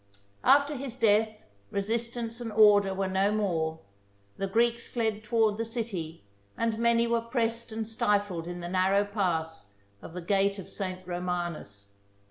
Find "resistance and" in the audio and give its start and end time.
1.69-2.51